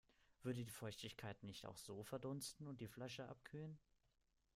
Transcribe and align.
Würde 0.41 0.63
die 0.63 0.71
Feuchtigkeit 0.71 1.43
nicht 1.43 1.67
auch 1.67 1.77
so 1.77 2.03
verdunsten 2.03 2.65
und 2.65 2.81
die 2.81 2.87
Flasche 2.87 3.29
abkühlen? 3.29 3.77